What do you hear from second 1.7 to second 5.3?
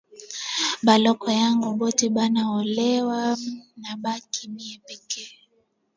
bote banaolewa nabaki mie peke